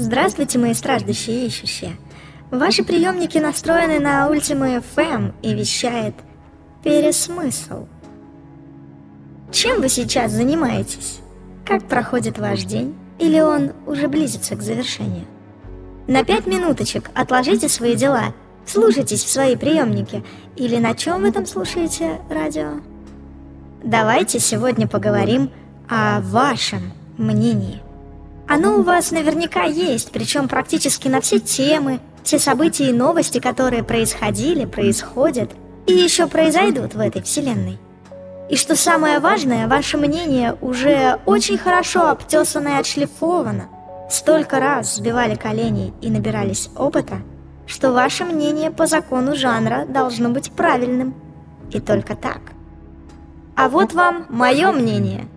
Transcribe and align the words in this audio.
Здравствуйте, 0.00 0.58
мои 0.58 0.72
страждущие 0.72 1.42
и 1.42 1.46
ищущие. 1.48 1.98
Ваши 2.50 2.82
приемники 2.82 3.36
настроены 3.36 4.00
на 4.00 4.30
Ultima 4.30 4.82
FM 4.96 5.34
и 5.42 5.52
вещает 5.52 6.14
«Пересмысл». 6.82 7.84
Чем 9.52 9.82
вы 9.82 9.90
сейчас 9.90 10.32
занимаетесь? 10.32 11.20
Как 11.66 11.86
проходит 11.86 12.38
ваш 12.38 12.62
день? 12.62 12.96
Или 13.18 13.40
он 13.40 13.72
уже 13.86 14.08
близится 14.08 14.56
к 14.56 14.62
завершению? 14.62 15.26
На 16.06 16.24
пять 16.24 16.46
минуточек 16.46 17.10
отложите 17.14 17.68
свои 17.68 17.94
дела, 17.94 18.32
слушайтесь 18.64 19.22
в 19.22 19.28
свои 19.28 19.54
приемники. 19.54 20.24
Или 20.56 20.78
на 20.78 20.94
чем 20.94 21.20
вы 21.20 21.30
там 21.30 21.44
слушаете 21.44 22.22
радио? 22.30 22.80
Давайте 23.84 24.38
сегодня 24.38 24.88
поговорим 24.88 25.50
о 25.90 26.22
вашем 26.22 26.94
мнении. 27.18 27.82
Оно 28.52 28.80
у 28.80 28.82
вас 28.82 29.12
наверняка 29.12 29.62
есть, 29.62 30.10
причем 30.10 30.48
практически 30.48 31.06
на 31.06 31.20
все 31.20 31.38
темы, 31.38 32.00
все 32.24 32.40
события 32.40 32.90
и 32.90 32.92
новости, 32.92 33.38
которые 33.38 33.84
происходили, 33.84 34.64
происходят 34.64 35.52
и 35.86 35.92
еще 35.92 36.26
произойдут 36.26 36.94
в 36.94 36.98
этой 36.98 37.22
вселенной. 37.22 37.78
И 38.48 38.56
что 38.56 38.74
самое 38.74 39.20
важное, 39.20 39.68
ваше 39.68 39.98
мнение 39.98 40.56
уже 40.62 41.20
очень 41.26 41.58
хорошо 41.58 42.08
обтесано 42.08 42.70
и 42.70 42.80
отшлифовано. 42.80 43.68
Столько 44.10 44.58
раз 44.58 44.96
сбивали 44.96 45.36
колени 45.36 45.94
и 46.00 46.10
набирались 46.10 46.70
опыта, 46.74 47.18
что 47.68 47.92
ваше 47.92 48.24
мнение 48.24 48.72
по 48.72 48.86
закону 48.86 49.36
жанра 49.36 49.86
должно 49.88 50.28
быть 50.28 50.50
правильным. 50.50 51.14
И 51.70 51.78
только 51.78 52.16
так. 52.16 52.40
А 53.54 53.68
вот 53.68 53.92
вам 53.92 54.26
мое 54.28 54.72
мнение. 54.72 55.28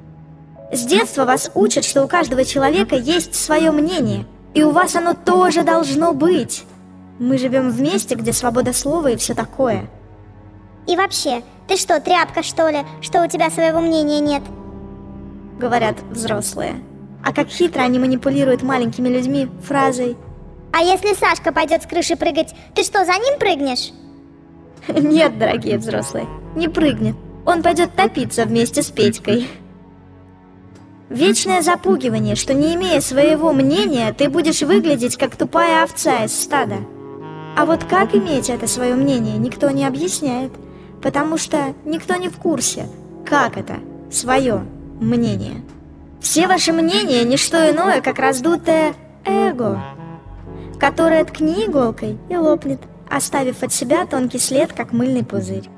С 0.73 0.85
детства 0.85 1.25
вас 1.25 1.51
учат, 1.53 1.85
что 1.85 2.03
у 2.03 2.07
каждого 2.07 2.43
человека 2.43 2.95
есть 2.95 3.35
свое 3.35 3.69
мнение, 3.69 4.25
и 4.55 4.63
у 4.63 4.71
вас 4.71 4.95
оно 4.95 5.13
тоже 5.13 5.61
должно 5.61 6.13
быть. 6.13 6.63
Мы 7.19 7.37
живем 7.37 7.69
в 7.69 7.79
месте, 7.79 8.15
где 8.15 8.33
свобода 8.33 8.73
слова 8.73 9.11
и 9.11 9.15
все 9.15 9.35
такое. 9.35 9.87
И 10.87 10.95
вообще, 10.95 11.43
ты 11.67 11.77
что, 11.77 12.01
тряпка, 12.01 12.41
что 12.41 12.69
ли, 12.69 12.79
что 13.01 13.23
у 13.23 13.27
тебя 13.27 13.51
своего 13.51 13.81
мнения 13.81 14.19
нет? 14.19 14.41
Говорят 15.59 15.97
взрослые. 16.09 16.81
А 17.23 17.33
как 17.33 17.49
хитро 17.49 17.83
они 17.83 17.99
манипулируют 17.99 18.63
маленькими 18.63 19.09
людьми 19.09 19.49
фразой 19.63 20.17
А 20.73 20.81
если 20.81 21.13
Сашка 21.13 21.53
пойдет 21.53 21.83
с 21.83 21.85
крыши 21.85 22.15
прыгать, 22.15 22.55
ты 22.73 22.81
что, 22.81 23.05
за 23.05 23.13
ним 23.13 23.37
прыгнешь? 23.37 23.91
Нет, 24.87 25.37
дорогие 25.37 25.77
взрослые, 25.77 26.27
не 26.55 26.67
прыгнет. 26.67 27.15
Он 27.45 27.61
пойдет 27.61 27.95
топиться 27.95 28.45
вместе 28.45 28.81
с 28.81 28.89
Петькой. 28.89 29.47
Вечное 31.13 31.61
запугивание, 31.61 32.35
что 32.35 32.53
не 32.53 32.75
имея 32.75 32.99
своего 32.99 33.53
мнения, 33.53 34.13
ты 34.17 34.29
будешь 34.29 34.61
выглядеть 34.61 35.15
как 35.15 35.37
тупая 35.37 35.83
овца 35.83 36.25
из 36.25 36.37
стада. 36.37 36.79
А 37.55 37.65
вот 37.65 37.85
как 37.85 38.13
иметь 38.15 38.49
это 38.49 38.67
свое 38.67 38.95
мнение, 38.95 39.37
никто 39.37 39.69
не 39.69 39.85
объясняет 39.85 40.51
потому 41.03 41.37
что 41.37 41.75
никто 41.83 42.15
не 42.15 42.29
в 42.29 42.37
курсе, 42.37 42.87
как 43.25 43.57
это 43.57 43.75
свое 44.09 44.65
мнение. 45.01 45.61
Все 46.21 46.47
ваши 46.47 46.71
мнения– 46.71 47.23
не 47.25 47.35
что 47.35 47.69
иное, 47.69 48.01
как 48.01 48.19
раздутое 48.19 48.93
эго, 49.25 49.83
которое 50.79 51.25
ткни 51.25 51.65
иголкой 51.65 52.17
и 52.29 52.37
лопнет, 52.37 52.79
оставив 53.09 53.61
от 53.61 53.73
себя 53.73 54.05
тонкий 54.05 54.39
след, 54.39 54.71
как 54.71 54.93
мыльный 54.93 55.25
пузырь. 55.25 55.69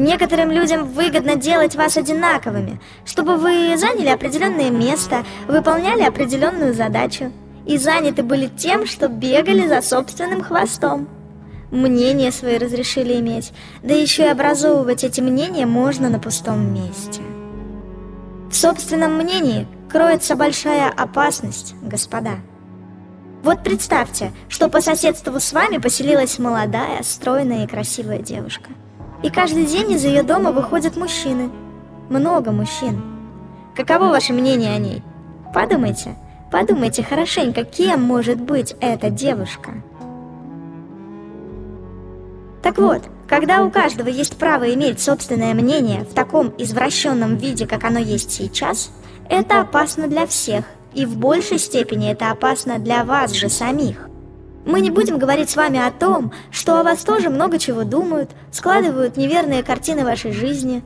Некоторым 0.00 0.50
людям 0.50 0.86
выгодно 0.86 1.36
делать 1.36 1.76
вас 1.76 1.98
одинаковыми, 1.98 2.80
чтобы 3.04 3.36
вы 3.36 3.76
заняли 3.76 4.08
определенное 4.08 4.70
место, 4.70 5.26
выполняли 5.46 6.00
определенную 6.00 6.72
задачу 6.72 7.30
и 7.66 7.76
заняты 7.76 8.22
были 8.22 8.46
тем, 8.46 8.86
что 8.86 9.08
бегали 9.08 9.68
за 9.68 9.82
собственным 9.82 10.40
хвостом 10.40 11.06
мнения 11.70 12.32
свои 12.32 12.56
разрешили 12.56 13.20
иметь, 13.20 13.52
да 13.82 13.92
еще 13.92 14.24
и 14.24 14.28
образовывать 14.28 15.04
эти 15.04 15.20
мнения 15.20 15.66
можно 15.66 16.08
на 16.08 16.18
пустом 16.18 16.72
месте. 16.72 17.20
В 18.50 18.56
собственном 18.56 19.18
мнении 19.18 19.68
кроется 19.90 20.34
большая 20.34 20.88
опасность, 20.88 21.74
господа. 21.82 22.36
Вот 23.42 23.62
представьте, 23.62 24.32
что 24.48 24.70
по 24.70 24.80
соседству 24.80 25.38
с 25.38 25.52
вами 25.52 25.76
поселилась 25.76 26.38
молодая, 26.38 27.02
стройная 27.02 27.64
и 27.64 27.68
красивая 27.68 28.20
девушка. 28.20 28.70
И 29.22 29.30
каждый 29.30 29.66
день 29.66 29.92
из 29.92 30.04
ее 30.04 30.22
дома 30.22 30.50
выходят 30.50 30.96
мужчины. 30.96 31.50
Много 32.08 32.52
мужчин. 32.52 33.02
Каково 33.76 34.08
ваше 34.08 34.32
мнение 34.32 34.74
о 34.74 34.78
ней? 34.78 35.02
Подумайте, 35.54 36.16
подумайте 36.50 37.02
хорошенько, 37.02 37.64
кем 37.64 38.02
может 38.02 38.40
быть 38.40 38.74
эта 38.80 39.10
девушка. 39.10 39.82
Так 42.62 42.78
вот, 42.78 43.02
когда 43.26 43.62
у 43.62 43.70
каждого 43.70 44.08
есть 44.08 44.36
право 44.36 44.72
иметь 44.74 45.00
собственное 45.00 45.54
мнение 45.54 46.00
в 46.04 46.14
таком 46.14 46.52
извращенном 46.58 47.36
виде, 47.36 47.66
как 47.66 47.84
оно 47.84 47.98
есть 47.98 48.32
сейчас, 48.32 48.90
это 49.28 49.60
опасно 49.60 50.08
для 50.08 50.26
всех, 50.26 50.64
и 50.92 51.06
в 51.06 51.16
большей 51.16 51.58
степени 51.58 52.10
это 52.10 52.30
опасно 52.30 52.78
для 52.78 53.04
вас 53.04 53.32
же 53.32 53.48
самих. 53.48 54.09
Мы 54.64 54.80
не 54.80 54.90
будем 54.90 55.18
говорить 55.18 55.48
с 55.48 55.56
вами 55.56 55.78
о 55.78 55.90
том, 55.90 56.32
что 56.50 56.78
о 56.78 56.82
вас 56.82 57.02
тоже 57.02 57.30
много 57.30 57.58
чего 57.58 57.84
думают, 57.84 58.30
складывают 58.52 59.16
неверные 59.16 59.62
картины 59.62 60.04
вашей 60.04 60.32
жизни. 60.32 60.82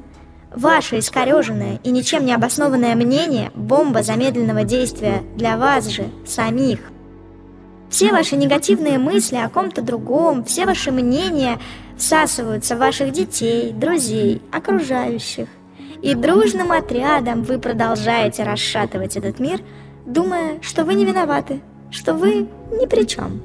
Ваше 0.55 1.01
искореженное 1.01 1.81
и 1.83 1.91
ничем 1.91 2.25
не 2.25 2.33
обоснованное 2.33 2.95
мнение– 2.95 3.51
бомба 3.55 4.05
замедленного 4.05 4.63
действия 4.63 5.23
для 5.35 5.57
вас 5.57 5.89
же 5.89 6.05
самих. 6.25 6.79
Все 7.91 8.13
ваши 8.13 8.37
негативные 8.37 8.99
мысли 8.99 9.37
о 9.37 9.49
ком-то 9.49 9.83
другом, 9.83 10.45
все 10.45 10.67
ваши 10.67 10.93
мнения 10.93 11.59
всасываются 11.97 12.77
в 12.77 12.79
ваших 12.79 13.11
детей, 13.11 13.73
друзей, 13.73 14.41
окружающих. 14.53 15.49
И 16.01 16.15
дружным 16.15 16.71
отрядом 16.71 17.43
вы 17.43 17.59
продолжаете 17.59 18.45
расшатывать 18.45 19.17
этот 19.17 19.41
мир, 19.41 19.61
думая, 20.07 20.61
что 20.61 20.85
вы 20.85 20.95
не 20.95 21.05
виноваты, 21.05 21.61
что 21.91 22.15
вы 22.15 22.49
ни 22.71 22.87
при 22.87 23.05
чем. 23.07 23.41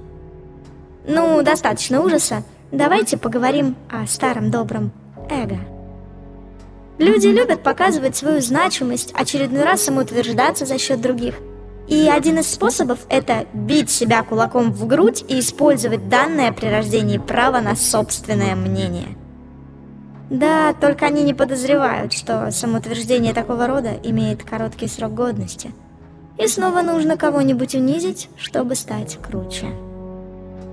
Ну, 1.05 1.41
достаточно 1.43 2.01
ужаса, 2.01 2.43
давайте 2.71 3.17
поговорим 3.17 3.75
о 3.89 4.05
старом 4.07 4.51
добром 4.51 4.91
эго. 5.29 5.57
Люди 6.97 7.27
любят 7.27 7.63
показывать 7.63 8.15
свою 8.15 8.41
значимость, 8.41 9.13
очередной 9.13 9.63
раз 9.63 9.83
самоутверждаться 9.83 10.65
за 10.65 10.77
счет 10.77 11.01
других– 11.01 11.35
и 11.89 12.07
один 12.07 12.37
из 12.37 12.47
способов– 12.47 12.99
это 13.09 13.47
бить 13.51 13.89
себя 13.89 14.21
кулаком 14.21 14.71
в 14.71 14.85
грудь 14.85 15.25
и 15.27 15.39
использовать 15.39 16.07
данное 16.07 16.51
при 16.51 16.67
рождении 16.67 17.17
право 17.17 17.61
на 17.61 17.75
собственное 17.75 18.55
мнение. 18.55 19.17
Да, 20.29 20.75
только 20.79 21.07
они 21.07 21.23
не 21.23 21.33
подозревают, 21.33 22.13
что 22.13 22.51
самоутверждение 22.51 23.33
такого 23.33 23.65
рода 23.65 23.93
имеет 24.03 24.43
короткий 24.43 24.87
срок 24.87 25.15
годности. 25.15 25.71
И 26.37 26.45
снова 26.45 26.83
нужно 26.83 27.17
кого-нибудь 27.17 27.73
унизить, 27.73 28.29
чтобы 28.37 28.75
стать 28.75 29.17
круче. 29.17 29.69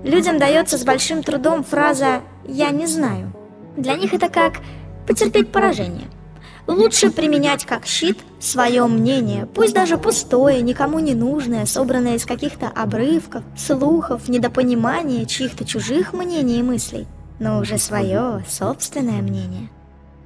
Людям 0.07 0.39
дается 0.39 0.79
с 0.79 0.85
большим 0.85 1.25
трудом 1.25 1.65
фраза 1.65 2.21
«я 2.47 2.71
не 2.71 2.87
знаю». 2.87 3.33
Для 3.77 3.97
них 3.97 4.15
это 4.15 4.29
как 4.29 4.59
потерпеть 5.05 5.51
поражение. 5.51 6.07
Лучше 6.69 7.11
применять 7.11 7.65
как 7.65 7.87
щит 7.87 8.17
свое 8.39 8.87
мнение, 8.87 9.47
пусть 9.53 9.75
даже 9.75 9.99
пустое, 9.99 10.63
никому 10.63 11.01
не 11.01 11.17
нужное, 11.17 11.67
собранное 11.67 12.15
из 12.15 12.25
каких-то 12.25 12.69
обрывков, 12.69 13.43
слухов, 13.57 14.29
недопонимания 14.29 15.25
чьих-то 15.25 15.65
чужих 15.65 16.13
мнений 16.13 16.61
и 16.61 16.63
мыслей, 16.63 17.09
но 17.41 17.59
уже 17.59 17.77
свое, 17.77 18.45
собственное 18.49 19.23
мнение. 19.23 19.71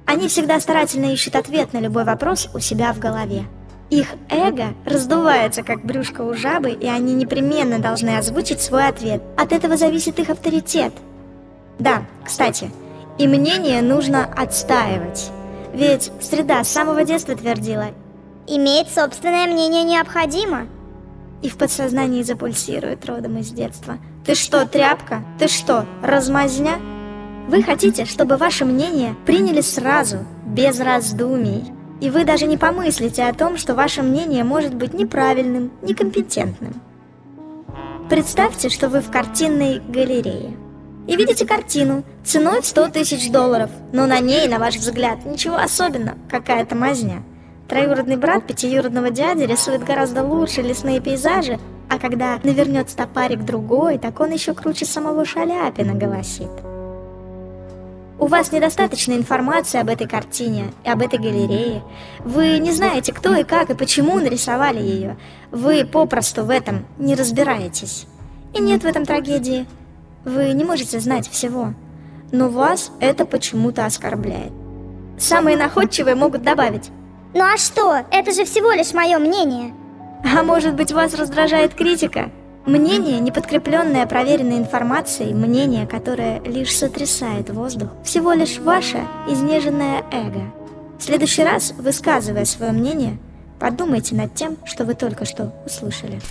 Они 0.05 0.27
всегда 0.27 0.59
старательно 0.59 1.11
ищут 1.11 1.35
ответ 1.35 1.73
на 1.73 1.79
любой 1.79 2.03
вопрос 2.03 2.49
у 2.53 2.59
себя 2.59 2.93
в 2.93 2.99
голове. 2.99 3.45
Их 3.91 4.07
эго 4.29 4.73
раздувается, 4.85 5.63
как 5.63 5.83
брюшко 5.85 6.21
у 6.21 6.33
жабы, 6.33 6.71
и 6.71 6.87
они 6.87 7.13
непременно 7.13 7.77
должны 7.77 8.17
озвучить 8.17 8.61
свой 8.61 8.87
ответ. 8.87 9.21
От 9.37 9.51
этого 9.51 9.75
зависит 9.75 10.17
их 10.17 10.29
авторитет. 10.29 10.93
Да, 11.77 12.05
кстати, 12.23 12.71
и 13.17 13.27
мнение 13.27 13.81
нужно 13.81 14.23
отстаивать. 14.23 15.29
Ведь 15.73 16.09
среда 16.21 16.63
с 16.63 16.69
самого 16.69 17.03
детства 17.03 17.35
твердила 17.35 17.87
Иметь 18.47 18.89
собственное 18.89 19.47
мнение 19.47 19.83
необходимо 19.83 20.67
И 21.41 21.47
в 21.47 21.57
подсознании 21.57 22.23
запульсирует 22.23 23.05
родом 23.05 23.37
из 23.37 23.51
детства 23.51 23.97
Ты 24.25 24.35
что, 24.35 24.67
тряпка? 24.67 25.23
Ты 25.39 25.47
что, 25.47 25.85
размазня? 26.03 26.73
Вы 27.47 27.63
хотите, 27.63 28.03
чтобы 28.05 28.35
ваше 28.35 28.65
мнение 28.65 29.15
приняли 29.25 29.61
сразу, 29.61 30.25
без 30.45 30.79
раздумий 30.81 31.71
И 32.01 32.09
вы 32.09 32.25
даже 32.25 32.47
не 32.47 32.57
помыслите 32.57 33.23
о 33.23 33.33
том, 33.33 33.57
что 33.57 33.75
ваше 33.75 34.01
мнение 34.01 34.43
может 34.43 34.73
быть 34.73 34.93
неправильным, 34.93 35.71
некомпетентным 35.81 36.81
Представьте, 38.09 38.67
что 38.67 38.89
вы 38.89 38.99
в 38.99 39.09
картинной 39.09 39.79
галерее 39.87 40.57
и 41.07 41.15
видите 41.15 41.45
картину 41.45 42.03
ценой 42.23 42.61
в 42.61 42.65
100 42.65 42.89
тысяч 42.89 43.31
долларов, 43.31 43.69
но 43.91 44.05
на 44.05 44.19
ней, 44.19 44.47
на 44.47 44.59
ваш 44.59 44.75
взгляд, 44.75 45.25
ничего 45.25 45.55
особенного, 45.55 46.17
какая-то 46.29 46.75
мазня. 46.75 47.23
Троюродный 47.67 48.17
брат 48.17 48.45
пятиюродного 48.45 49.11
дяди 49.11 49.43
рисует 49.43 49.83
гораздо 49.83 50.23
лучше 50.23 50.61
лесные 50.61 50.99
пейзажи, 50.99 51.59
А 51.89 51.99
когда 51.99 52.39
навернет 52.43 52.89
стопарик 52.89 53.43
другой, 53.43 53.97
так 53.97 54.19
он 54.19 54.31
еще 54.31 54.53
круче 54.53 54.85
самого 54.85 55.25
Шаляпина 55.25 55.93
голосит. 55.93 56.49
У 58.21 58.27
вас 58.27 58.51
недостаточно 58.51 59.13
информации 59.13 59.79
об 59.79 59.89
этой 59.89 60.07
картине 60.07 60.71
и 60.85 60.89
об 60.89 61.01
этой 61.01 61.17
галерее. 61.17 61.81
Вы 62.19 62.59
не 62.59 62.71
знаете, 62.71 63.13
кто 63.13 63.33
и 63.33 63.43
как 63.43 63.71
и 63.71 63.73
почему 63.73 64.19
нарисовали 64.19 64.79
ее. 64.79 65.17
Вы 65.49 65.85
попросту 65.85 66.45
в 66.45 66.51
этом 66.51 66.85
не 66.99 67.15
разбираетесь. 67.15 68.05
И 68.53 68.61
нет 68.61 68.83
в 68.83 68.85
этом 68.85 69.07
трагедии. 69.07 69.65
Вы 70.23 70.53
не 70.53 70.63
можете 70.63 70.99
знать 70.99 71.27
всего. 71.27 71.73
Но 72.31 72.49
вас 72.49 72.91
это 72.99 73.25
почему-то 73.25 73.87
оскорбляет. 73.87 74.51
Самые 75.17 75.57
находчивые 75.57 76.13
могут 76.13 76.43
добавить. 76.43 76.91
Ну 77.33 77.43
а 77.43 77.57
что? 77.57 78.05
Это 78.11 78.33
же 78.33 78.45
всего 78.45 78.71
лишь 78.71 78.93
мое 78.93 79.17
мнение. 79.17 79.73
А 80.23 80.43
может 80.43 80.75
быть 80.75 80.91
вас 80.91 81.15
раздражает 81.15 81.73
критика? 81.73 82.29
Мнение, 82.65 83.19
не 83.19 83.31
подкрепленное 83.31 84.05
проверенной 84.05 84.59
информацией, 84.59 85.33
мнение, 85.33 85.87
которое 85.87 86.39
лишь 86.41 86.77
сотрясает 86.77 87.49
воздух, 87.49 87.89
всего 88.03 88.33
лишь 88.33 88.59
ваше 88.59 88.99
изнеженное 89.27 90.03
эго. 90.11 90.43
В 90.99 91.03
следующий 91.03 91.43
раз, 91.43 91.73
высказывая 91.75 92.45
свое 92.45 92.71
мнение, 92.71 93.17
подумайте 93.59 94.13
над 94.15 94.35
тем, 94.35 94.57
что 94.65 94.85
вы 94.85 94.93
только 94.93 95.25
что 95.25 95.51
услышали. 95.65 96.21